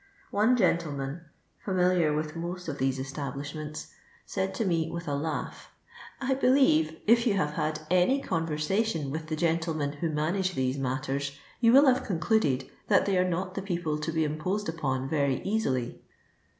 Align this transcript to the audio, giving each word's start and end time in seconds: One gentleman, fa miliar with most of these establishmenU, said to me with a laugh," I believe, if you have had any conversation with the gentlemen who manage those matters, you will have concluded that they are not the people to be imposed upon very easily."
One 0.31 0.57
gentleman, 0.57 1.21
fa 1.63 1.69
miliar 1.75 2.15
with 2.15 2.35
most 2.35 2.67
of 2.67 2.79
these 2.79 2.97
establishmenU, 2.97 3.85
said 4.25 4.55
to 4.55 4.65
me 4.65 4.89
with 4.89 5.07
a 5.07 5.13
laugh," 5.13 5.69
I 6.19 6.33
believe, 6.33 6.97
if 7.05 7.27
you 7.27 7.35
have 7.35 7.51
had 7.51 7.81
any 7.91 8.19
conversation 8.19 9.11
with 9.11 9.27
the 9.27 9.35
gentlemen 9.35 9.91
who 9.91 10.09
manage 10.09 10.55
those 10.55 10.79
matters, 10.79 11.37
you 11.59 11.71
will 11.71 11.85
have 11.85 12.03
concluded 12.03 12.67
that 12.87 13.05
they 13.05 13.15
are 13.15 13.29
not 13.29 13.53
the 13.53 13.61
people 13.61 13.99
to 13.99 14.11
be 14.11 14.23
imposed 14.23 14.67
upon 14.67 15.07
very 15.07 15.39
easily." 15.43 16.01